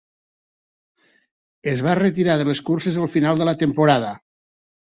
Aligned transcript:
Es 1.73 1.83
va 1.87 1.95
retirar 2.01 2.39
de 2.41 2.49
les 2.49 2.65
curses 2.71 3.01
al 3.05 3.15
final 3.19 3.43
de 3.43 3.49
la 3.51 3.57
temporada. 3.67 4.11